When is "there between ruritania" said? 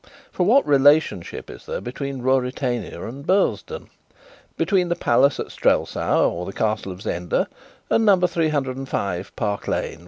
1.67-3.05